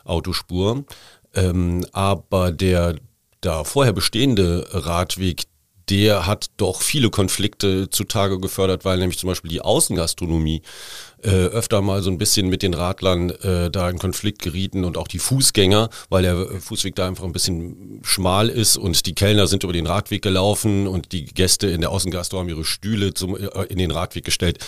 Autospur. 0.05 0.85
Ähm, 1.33 1.85
aber 1.91 2.51
der 2.51 2.95
da 3.41 3.63
vorher 3.63 3.93
bestehende 3.93 4.67
Radweg, 4.71 5.45
der 5.89 6.27
hat 6.27 6.47
doch 6.57 6.81
viele 6.81 7.09
Konflikte 7.09 7.89
zutage 7.89 8.39
gefördert, 8.39 8.83
weil 8.85 8.97
nämlich 8.97 9.19
zum 9.19 9.27
Beispiel 9.29 9.49
die 9.49 9.61
Außengastronomie 9.61 10.61
äh, 11.27 11.47
öfter 11.47 11.81
mal 11.81 12.01
so 12.01 12.09
ein 12.09 12.17
bisschen 12.17 12.47
mit 12.47 12.63
den 12.63 12.73
Radlern 12.73 13.29
äh, 13.29 13.69
da 13.69 13.89
in 13.89 13.99
Konflikt 13.99 14.41
gerieten 14.41 14.85
und 14.85 14.97
auch 14.97 15.09
die 15.09 15.19
Fußgänger, 15.19 15.89
weil 16.09 16.23
der 16.23 16.61
Fußweg 16.61 16.95
da 16.95 17.05
einfach 17.05 17.25
ein 17.25 17.33
bisschen 17.33 17.99
schmal 18.03 18.47
ist 18.47 18.77
und 18.77 19.05
die 19.05 19.13
Kellner 19.13 19.47
sind 19.47 19.63
über 19.65 19.73
den 19.73 19.87
Radweg 19.87 20.21
gelaufen 20.21 20.87
und 20.87 21.11
die 21.11 21.25
Gäste 21.25 21.67
in 21.67 21.81
der 21.81 21.91
Außengastro 21.91 22.39
haben 22.39 22.47
ihre 22.47 22.63
Stühle 22.63 23.13
zum, 23.13 23.35
äh, 23.35 23.47
in 23.65 23.77
den 23.77 23.91
Radweg 23.91 24.23
gestellt. 24.23 24.59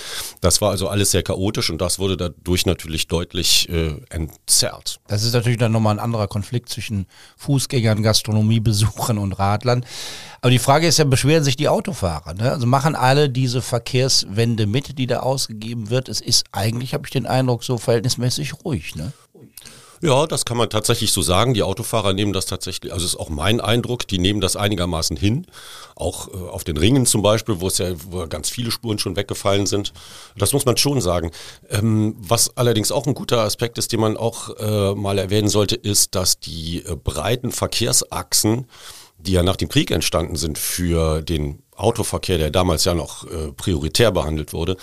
Das 0.42 0.60
war 0.60 0.72
also 0.72 0.90
alles 0.90 1.12
sehr 1.12 1.24
chaotisch 1.24 1.70
und 1.70 1.80
das 1.80 1.98
wurde 1.98 2.18
dadurch 2.18 2.66
natürlich 2.66 3.08
deutlich 3.08 3.70
äh, 3.70 3.96
entzerrt. 4.10 5.00
Das 5.08 5.24
ist 5.24 5.34
natürlich 5.34 5.60
dann 5.60 5.72
nochmal 5.72 5.96
ein 5.96 6.00
anderer 6.00 6.28
Konflikt 6.28 6.68
zwischen 6.68 7.06
Fußgängern, 7.38 8.04
Gastronomiebesuchern 8.04 9.18
und 9.18 9.34
Radlern. 9.34 9.86
Aber 10.42 10.52
die 10.52 10.60
Frage 10.60 10.88
ist 10.88 10.98
ja, 10.98 11.06
beschweren 11.06 11.44
sich 11.44 11.58
die 11.58 11.68
Autofahrer? 11.68 12.34
Ne? 12.34 12.52
Also 12.52 12.66
machen 12.66 12.96
alle 12.96 13.30
diese 13.30 13.62
Verkehrswende 13.62 14.68
mit, 14.68 14.98
die 14.98 15.08
da 15.08 15.20
ausgegeben 15.20 15.90
wird? 15.90 16.08
Es 16.08 16.22
ist 16.22 16.49
eigentlich, 16.52 16.94
habe 16.94 17.06
ich 17.06 17.12
den 17.12 17.26
Eindruck, 17.26 17.64
so 17.64 17.78
verhältnismäßig 17.78 18.66
ruhig. 18.66 18.96
Ne? 18.96 19.14
Ja, 20.02 20.28
das 20.28 20.46
kann 20.46 20.56
man 20.56 20.70
tatsächlich 20.70 21.12
so 21.12 21.22
sagen. 21.22 21.54
Die 21.54 21.64
Autofahrer 21.64 22.14
nehmen 22.14 22.32
das 22.32 22.46
tatsächlich, 22.46 22.94
also 22.94 23.06
ist 23.06 23.18
auch 23.18 23.30
mein 23.30 23.60
Eindruck, 23.60 24.08
die 24.08 24.18
nehmen 24.18 24.40
das 24.40 24.56
einigermaßen 24.56 25.18
hin. 25.18 25.46
Auch 25.96 26.30
äh, 26.30 26.38
auf 26.38 26.64
den 26.64 26.78
Ringen 26.78 27.06
zum 27.06 27.22
Beispiel, 27.22 27.60
wo 27.60 27.68
es 27.68 27.80
ja 27.80 27.88
wo 28.10 28.26
ganz 28.28 28.50
viele 28.50 28.72
Spuren 28.72 28.98
schon 28.98 29.18
weggefallen 29.18 29.66
sind. 29.66 29.92
Das 30.38 30.54
muss 30.54 30.66
man 30.66 30.78
schon 30.78 31.02
sagen. 31.02 31.32
Ähm, 31.70 32.16
was 32.18 32.56
allerdings 32.56 32.92
auch 32.92 33.08
ein 33.08 33.14
guter 33.14 33.42
Aspekt 33.42 33.78
ist, 33.78 33.92
den 33.92 34.00
man 34.00 34.16
auch 34.16 34.56
äh, 34.58 34.96
mal 34.96 35.18
erwähnen 35.18 35.50
sollte, 35.50 35.76
ist, 35.76 36.16
dass 36.16 36.40
die 36.40 36.86
äh, 36.86 36.96
breiten 36.96 37.52
Verkehrsachsen 37.52 38.68
die 39.22 39.34
ja 39.34 39.44
nach 39.44 39.58
dem 39.58 39.70
Krieg 39.70 39.92
entstanden 39.92 40.38
sind 40.38 40.58
für 40.58 41.22
den 41.22 41.62
Autoverkehr, 41.76 42.38
der 42.38 42.52
damals 42.52 42.86
ja 42.86 42.94
noch 42.94 43.26
äh, 43.26 43.52
prioritär 43.52 44.12
behandelt 44.12 44.54
wurde, 44.54 44.78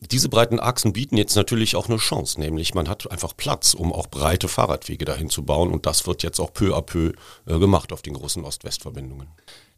diese 0.00 0.28
breiten 0.28 0.60
Achsen 0.60 0.92
bieten 0.92 1.16
jetzt 1.16 1.34
natürlich 1.34 1.76
auch 1.76 1.88
eine 1.88 1.98
Chance, 1.98 2.40
nämlich 2.40 2.74
man 2.74 2.88
hat 2.88 3.10
einfach 3.10 3.36
Platz, 3.36 3.74
um 3.74 3.92
auch 3.92 4.06
breite 4.08 4.48
Fahrradwege 4.48 5.04
dahin 5.04 5.30
zu 5.30 5.44
bauen 5.44 5.72
und 5.72 5.86
das 5.86 6.06
wird 6.06 6.22
jetzt 6.22 6.40
auch 6.40 6.52
peu 6.52 6.76
à 6.76 6.82
peu 6.82 7.12
äh, 7.46 7.58
gemacht 7.58 7.92
auf 7.92 8.02
den 8.02 8.14
großen 8.14 8.44
Ost-West-Verbindungen. 8.44 9.28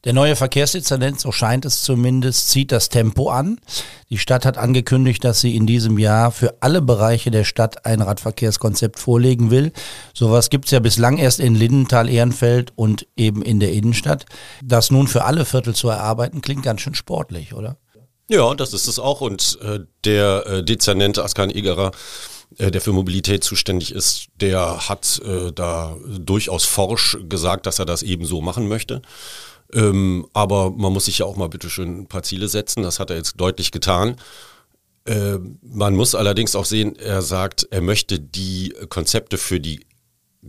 Der 0.05 0.15
neue 0.15 0.35
Verkehrsdezernent, 0.35 1.21
so 1.21 1.31
scheint 1.31 1.67
es 1.67 1.83
zumindest, 1.83 2.49
zieht 2.49 2.73
das 2.73 2.89
Tempo 2.89 3.29
an. 3.29 3.61
Die 4.09 4.17
Stadt 4.17 4.47
hat 4.47 4.57
angekündigt, 4.57 5.23
dass 5.25 5.43
sie 5.43 5.55
in 5.55 5.67
diesem 5.67 5.99
Jahr 5.99 6.33
für 6.33 6.63
alle 6.63 6.81
Bereiche 6.81 7.31
der 7.31 7.45
Stadt 7.45 7.85
ein 7.85 8.01
Radverkehrskonzept 8.01 8.99
vorlegen 8.99 9.51
will. 9.51 9.73
Sowas 10.15 10.49
gibt's 10.49 10.71
ja 10.71 10.81
bislang 10.81 11.19
erst 11.19 11.39
in 11.39 11.55
Lindenthal, 11.55 12.09
Ehrenfeld 12.09 12.73
und 12.77 13.07
eben 13.15 13.43
in 13.43 13.61
der 13.61 13.73
Innenstadt. 13.73 14.25
Das 14.65 14.91
nun 14.91 15.07
für 15.07 15.25
alle 15.25 15.45
Viertel 15.45 15.75
zu 15.75 15.91
erarbeiten, 15.91 16.41
klingt 16.41 16.63
ganz 16.63 16.81
schön 16.81 16.95
sportlich, 16.95 17.53
oder? 17.53 17.77
Ja, 18.31 18.55
das 18.55 18.73
ist 18.73 18.87
es 18.87 19.01
auch. 19.01 19.21
Und 19.21 19.59
äh, 19.61 19.81
der 20.05 20.47
äh, 20.47 20.65
Dezernent 20.65 21.19
Askan 21.19 21.51
Egerer 21.51 21.91
äh, 22.59 22.71
der 22.71 22.81
für 22.81 22.93
Mobilität 22.93 23.43
zuständig 23.43 23.93
ist, 23.93 24.29
der 24.41 24.89
hat 24.89 25.21
äh, 25.25 25.53
da 25.53 25.97
durchaus 26.07 26.65
forsch 26.65 27.19
gesagt, 27.29 27.67
dass 27.67 27.81
er 27.81 27.87
das 27.87 28.05
eben 28.05 28.25
so 28.25 28.41
machen 28.41 28.69
möchte. 28.69 29.03
Ähm, 29.73 30.29
aber 30.33 30.71
man 30.71 30.93
muss 30.93 31.07
sich 31.07 31.19
ja 31.19 31.27
auch 31.27 31.37
mal 31.37 31.49
bitte 31.49 31.71
schön 31.71 32.03
ein 32.03 32.07
paar 32.07 32.23
Ziele 32.23 32.47
setzen. 32.47 32.85
Das 32.85 33.01
hat 33.01 33.11
er 33.11 33.17
jetzt 33.17 33.35
deutlich 33.41 33.73
getan. 33.73 34.17
Äh, 35.07 35.39
man 35.63 35.97
muss 35.97 36.15
allerdings 36.15 36.55
auch 36.55 36.65
sehen, 36.65 36.95
er 36.97 37.23
sagt, 37.23 37.67
er 37.73 37.81
möchte 37.81 38.21
die 38.21 38.75
Konzepte 38.89 39.39
für 39.39 39.59
die 39.59 39.81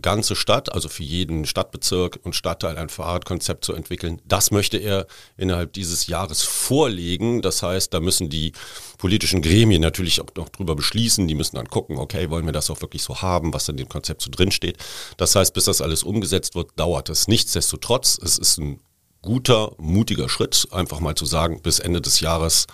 ganze 0.00 0.34
Stadt, 0.34 0.72
also 0.72 0.88
für 0.88 1.02
jeden 1.02 1.44
Stadtbezirk 1.44 2.18
und 2.22 2.34
Stadtteil 2.34 2.78
ein 2.78 2.88
Fahrradkonzept 2.88 3.64
zu 3.64 3.74
entwickeln. 3.74 4.22
Das 4.26 4.50
möchte 4.50 4.78
er 4.78 5.06
innerhalb 5.36 5.74
dieses 5.74 6.06
Jahres 6.06 6.42
vorlegen. 6.42 7.42
Das 7.42 7.62
heißt, 7.62 7.92
da 7.92 8.00
müssen 8.00 8.30
die 8.30 8.52
politischen 8.96 9.42
Gremien 9.42 9.82
natürlich 9.82 10.20
auch 10.20 10.34
noch 10.36 10.48
drüber 10.48 10.74
beschließen. 10.76 11.28
Die 11.28 11.34
müssen 11.34 11.56
dann 11.56 11.68
gucken, 11.68 11.98
okay, 11.98 12.30
wollen 12.30 12.46
wir 12.46 12.52
das 12.52 12.70
auch 12.70 12.80
wirklich 12.80 13.02
so 13.02 13.20
haben, 13.20 13.52
was 13.52 13.68
in 13.68 13.76
dem 13.76 13.88
Konzept 13.88 14.22
so 14.22 14.30
drin 14.30 14.50
steht. 14.50 14.78
Das 15.18 15.34
heißt, 15.34 15.52
bis 15.52 15.64
das 15.64 15.82
alles 15.82 16.02
umgesetzt 16.02 16.54
wird, 16.54 16.70
dauert 16.76 17.10
es. 17.10 17.28
Nichtsdestotrotz, 17.28 18.18
es 18.22 18.38
ist 18.38 18.58
ein 18.58 18.80
guter, 19.20 19.72
mutiger 19.78 20.28
Schritt, 20.28 20.68
einfach 20.72 21.00
mal 21.00 21.14
zu 21.14 21.26
sagen, 21.26 21.62
bis 21.62 21.78
Ende 21.78 22.00
des 22.00 22.20
Jahres 22.20 22.66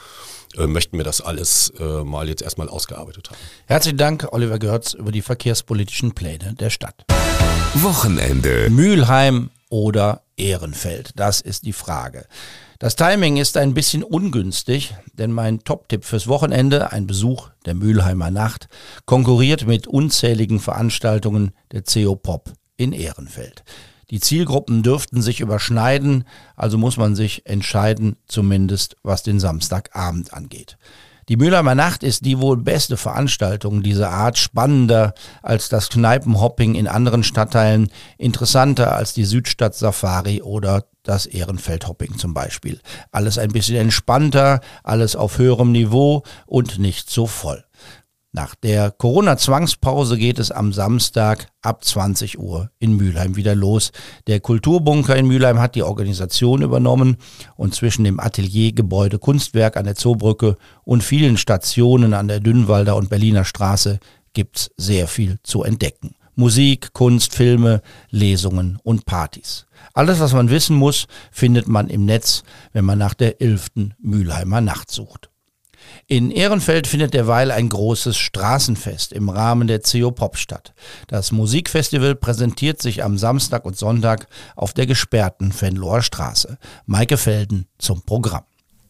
äh, 0.56 0.66
möchten 0.66 0.96
wir 0.96 1.04
das 1.04 1.20
alles 1.20 1.72
äh, 1.78 2.04
mal 2.04 2.28
jetzt 2.28 2.42
erstmal 2.42 2.68
ausgearbeitet 2.68 3.30
haben. 3.30 3.38
Herzlichen 3.66 3.98
Dank, 3.98 4.28
Oliver 4.32 4.58
Görz, 4.58 4.94
über 4.94 5.12
die 5.12 5.22
verkehrspolitischen 5.22 6.14
Pläne 6.14 6.54
der 6.54 6.70
Stadt. 6.70 7.04
Wochenende. 7.74 8.70
Mülheim 8.70 9.50
oder 9.70 10.22
Ehrenfeld, 10.36 11.12
das 11.16 11.40
ist 11.40 11.66
die 11.66 11.72
Frage. 11.72 12.26
Das 12.78 12.94
Timing 12.94 13.38
ist 13.38 13.56
ein 13.56 13.74
bisschen 13.74 14.04
ungünstig, 14.04 14.94
denn 15.12 15.32
mein 15.32 15.64
Top-Tipp 15.64 16.04
fürs 16.04 16.28
Wochenende, 16.28 16.92
ein 16.92 17.08
Besuch 17.08 17.50
der 17.66 17.74
Mülheimer 17.74 18.30
Nacht, 18.30 18.68
konkurriert 19.04 19.66
mit 19.66 19.88
unzähligen 19.88 20.60
Veranstaltungen 20.60 21.50
der 21.72 21.82
CO 21.82 22.14
Pop 22.14 22.52
in 22.76 22.92
Ehrenfeld. 22.92 23.64
Die 24.10 24.20
Zielgruppen 24.20 24.82
dürften 24.82 25.20
sich 25.20 25.40
überschneiden, 25.40 26.24
also 26.56 26.78
muss 26.78 26.96
man 26.96 27.14
sich 27.14 27.46
entscheiden, 27.46 28.16
zumindest 28.26 28.96
was 29.02 29.22
den 29.22 29.38
Samstagabend 29.38 30.32
angeht. 30.32 30.78
Die 31.28 31.36
Mülheimer 31.36 31.74
Nacht 31.74 32.02
ist 32.02 32.24
die 32.24 32.40
wohl 32.40 32.56
beste 32.56 32.96
Veranstaltung 32.96 33.82
dieser 33.82 34.10
Art, 34.10 34.38
spannender 34.38 35.12
als 35.42 35.68
das 35.68 35.90
Kneipenhopping 35.90 36.74
in 36.74 36.88
anderen 36.88 37.22
Stadtteilen, 37.22 37.90
interessanter 38.16 38.94
als 38.94 39.12
die 39.12 39.26
Südstadt 39.26 39.74
Safari 39.74 40.40
oder 40.40 40.86
das 41.02 41.26
Ehrenfeldhopping 41.26 42.16
zum 42.16 42.32
Beispiel. 42.32 42.80
Alles 43.12 43.36
ein 43.36 43.50
bisschen 43.50 43.76
entspannter, 43.76 44.60
alles 44.82 45.16
auf 45.16 45.36
höherem 45.36 45.70
Niveau 45.70 46.22
und 46.46 46.78
nicht 46.78 47.10
so 47.10 47.26
voll. 47.26 47.62
Nach 48.32 48.54
der 48.54 48.90
Corona-Zwangspause 48.90 50.18
geht 50.18 50.38
es 50.38 50.50
am 50.50 50.74
Samstag 50.74 51.50
ab 51.62 51.82
20 51.82 52.38
Uhr 52.38 52.70
in 52.78 52.94
Mülheim 52.94 53.36
wieder 53.36 53.54
los. 53.54 53.90
Der 54.26 54.40
Kulturbunker 54.40 55.16
in 55.16 55.26
Mülheim 55.26 55.58
hat 55.58 55.74
die 55.74 55.82
Organisation 55.82 56.60
übernommen 56.60 57.16
und 57.56 57.74
zwischen 57.74 58.04
dem 58.04 58.20
Ateliergebäude 58.20 59.18
Kunstwerk 59.18 59.78
an 59.78 59.86
der 59.86 59.94
Zoobrücke 59.94 60.58
und 60.84 61.02
vielen 61.02 61.38
Stationen 61.38 62.12
an 62.12 62.28
der 62.28 62.40
Dünnwalder 62.40 62.96
und 62.96 63.08
Berliner 63.08 63.46
Straße 63.46 63.98
gibt's 64.34 64.70
sehr 64.76 65.08
viel 65.08 65.38
zu 65.42 65.62
entdecken. 65.62 66.14
Musik, 66.34 66.92
Kunst, 66.92 67.34
Filme, 67.34 67.80
Lesungen 68.10 68.78
und 68.82 69.06
Partys. 69.06 69.66
Alles, 69.94 70.20
was 70.20 70.34
man 70.34 70.50
wissen 70.50 70.76
muss, 70.76 71.06
findet 71.32 71.66
man 71.66 71.88
im 71.88 72.04
Netz, 72.04 72.42
wenn 72.74 72.84
man 72.84 72.98
nach 72.98 73.14
der 73.14 73.40
11. 73.40 73.94
Mülheimer 73.98 74.60
Nacht 74.60 74.90
sucht. 74.90 75.30
In 76.06 76.30
Ehrenfeld 76.30 76.86
findet 76.86 77.14
derweil 77.14 77.50
ein 77.50 77.68
großes 77.68 78.16
Straßenfest 78.16 79.12
im 79.12 79.28
Rahmen 79.28 79.68
der 79.68 79.80
CO 79.80 80.10
Pop 80.10 80.36
statt. 80.36 80.72
Das 81.06 81.32
Musikfestival 81.32 82.14
präsentiert 82.14 82.80
sich 82.80 83.04
am 83.04 83.18
Samstag 83.18 83.64
und 83.64 83.76
Sonntag 83.76 84.26
auf 84.56 84.72
der 84.72 84.86
gesperrten 84.86 85.52
Venloer 85.58 86.02
Straße. 86.02 86.58
Maike 86.86 87.16
Felden 87.16 87.66
zum 87.78 88.02
Programm. 88.02 88.44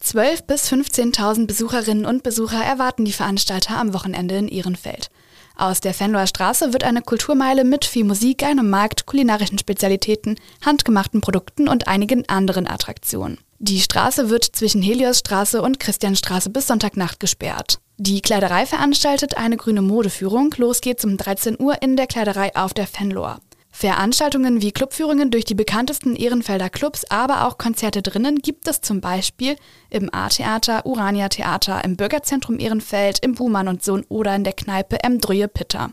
12.000 0.05 0.47
bis 0.47 0.73
15.000 0.73 1.47
Besucherinnen 1.47 2.07
und 2.07 2.23
Besucher 2.23 2.63
erwarten 2.65 3.05
die 3.05 3.13
Veranstalter 3.13 3.77
am 3.79 3.95
Wochenende 3.95 4.37
in 4.37 4.49
Ehrenfeld. 4.49 5.11
Aus 5.57 5.81
der 5.81 5.93
Fenloer 5.93 6.29
Straße 6.29 6.73
wird 6.73 6.85
eine 6.85 7.03
Kulturmeile 7.03 7.65
mit 7.65 7.85
viel 7.85 8.05
Musik, 8.05 8.45
einem 8.45 8.71
Markt, 8.71 9.07
kulinarischen 9.07 9.59
Spezialitäten, 9.59 10.37
handgemachten 10.65 11.21
Produkten 11.21 11.69
und 11.69 11.89
einigen 11.89 12.29
anderen 12.29 12.69
Attraktionen. 12.69 13.39
Die 13.61 13.81
Straße 13.81 14.31
wird 14.31 14.45
zwischen 14.45 14.83
Heliosstraße 14.83 15.61
und 15.61 15.81
Christianstraße 15.81 16.51
bis 16.51 16.69
Sonntagnacht 16.69 17.19
gesperrt. 17.19 17.81
Die 17.97 18.21
Kleiderei 18.21 18.67
veranstaltet 18.67 19.37
eine 19.37 19.57
grüne 19.57 19.83
Modeführung. 19.83 20.55
Los 20.59 20.81
geht's 20.81 21.05
um 21.05 21.17
13 21.17 21.61
Uhr 21.61 21.83
in 21.83 21.97
der 21.97 22.07
Kleiderei 22.07 22.55
auf 22.55 22.73
der 22.73 22.87
Fenloer. 22.87 23.41
Veranstaltungen 23.73 24.63
wie 24.63 24.71
Clubführungen 24.71 25.33
durch 25.33 25.45
die 25.45 25.57
bekanntesten 25.57 26.15
Ehrenfelder 26.15 26.71
Clubs, 26.71 27.05
aber 27.11 27.47
auch 27.47 27.59
Konzerte 27.59 28.01
drinnen 28.01 28.39
gibt 28.39 28.69
es 28.69 28.81
zum 28.81 29.01
Beispiel 29.01 29.57
im 29.91 30.13
A-Theater, 30.15 30.87
Urania 30.87 31.29
Theater, 31.29 31.85
im 31.85 31.97
Bürgerzentrum 31.97 32.61
Ehrenfeld, 32.61 33.19
im 33.25 33.35
Buhmann 33.35 33.67
und 33.67 33.83
Sohn 33.83 34.05
oder 34.09 34.37
in 34.37 34.45
der 34.45 34.53
Kneipe 34.53 35.03
M. 35.03 35.21
Drühe 35.21 35.49
Pitter. 35.49 35.91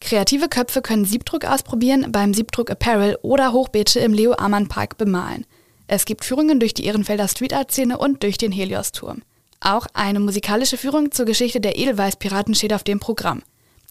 Kreative 0.00 0.48
Köpfe 0.48 0.82
können 0.82 1.04
Siebdruck 1.04 1.44
ausprobieren, 1.44 2.12
beim 2.12 2.32
Siebdruck 2.32 2.70
Apparel 2.70 3.18
oder 3.22 3.52
Hochbeete 3.52 3.98
im 3.98 4.12
Leo 4.12 4.34
Amann 4.34 4.68
Park 4.68 4.98
bemalen. 4.98 5.46
Es 5.86 6.04
gibt 6.04 6.24
Führungen 6.24 6.60
durch 6.60 6.74
die 6.74 6.84
Ehrenfelder 6.84 7.28
Street 7.28 7.52
Art 7.52 7.70
Szene 7.70 7.98
und 7.98 8.22
durch 8.22 8.38
den 8.38 8.52
Helios-Turm. 8.52 9.22
Auch 9.60 9.86
eine 9.94 10.20
musikalische 10.20 10.76
Führung 10.76 11.12
zur 11.12 11.26
Geschichte 11.26 11.60
der 11.60 11.78
Edelweiß-Piraten 11.78 12.54
steht 12.54 12.72
auf 12.72 12.82
dem 12.82 13.00
Programm. 13.00 13.42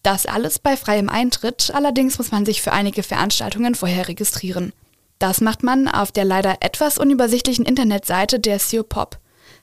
Das 0.03 0.25
alles 0.25 0.59
bei 0.59 0.75
freiem 0.75 1.09
Eintritt, 1.09 1.71
allerdings 1.73 2.17
muss 2.17 2.31
man 2.31 2.45
sich 2.45 2.61
für 2.61 2.71
einige 2.73 3.03
Veranstaltungen 3.03 3.75
vorher 3.75 4.07
registrieren. 4.07 4.73
Das 5.19 5.39
macht 5.39 5.61
man 5.61 5.87
auf 5.87 6.11
der 6.11 6.25
leider 6.25 6.57
etwas 6.61 6.97
unübersichtlichen 6.97 7.65
Internetseite 7.65 8.39
der 8.39 8.57
Seo 8.57 8.83
Pop. 8.83 9.19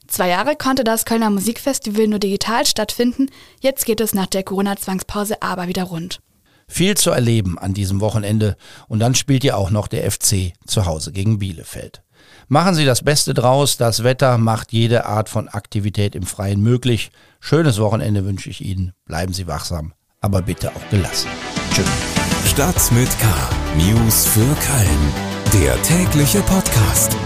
Zwei 0.07 0.29
Jahre 0.29 0.55
konnte 0.57 0.85
das 0.85 1.05
Kölner 1.05 1.31
Musikfestival 1.31 2.07
nur 2.07 2.21
digital 2.21 2.65
stattfinden, 2.65 3.27
jetzt 3.61 3.85
geht 3.85 4.01
es 4.01 4.15
nach 4.15 4.27
der 4.27 4.45
Corona-Zwangspause 4.45 5.43
aber 5.43 5.67
wieder 5.69 5.85
rund. 5.85 6.21
Viel 6.69 6.97
zu 6.97 7.11
erleben 7.11 7.59
an 7.59 7.75
diesem 7.75 8.01
Wochenende 8.01 8.57
und 8.87 9.01
dann 9.01 9.15
spielt 9.15 9.43
ja 9.43 9.57
auch 9.57 9.71
noch 9.71 9.89
der 9.89 10.11
FC 10.11 10.53
zu 10.67 10.87
Hause 10.87 11.13
gegen 11.13 11.39
Bielefeld. 11.39 12.03
Machen 12.49 12.75
Sie 12.75 12.87
das 12.87 13.03
Beste 13.03 13.35
draus. 13.35 13.77
Das 13.77 14.05
Wetter 14.05 14.39
macht 14.39 14.73
jede 14.73 15.05
Art 15.05 15.29
von 15.29 15.49
Aktivität 15.49 16.15
im 16.15 16.23
Freien 16.23 16.63
möglich. 16.63 17.11
Schönes 17.41 17.79
Wochenende 17.79 18.25
wünsche 18.25 18.49
ich 18.49 18.65
Ihnen. 18.65 18.93
Bleiben 19.05 19.35
Sie 19.35 19.47
wachsam, 19.47 19.93
aber 20.23 20.41
bitte 20.41 20.71
auch 20.71 20.91
gelassen. 20.91 21.29
Tschüss. 21.75 21.87
Stadt 22.47 22.91
mit 22.93 23.11
K. 23.21 23.27
News 23.77 24.27
für 24.27 24.41
Köln. 24.41 25.63
Der 25.63 25.81
tägliche 25.83 26.41
Podcast. 26.41 27.17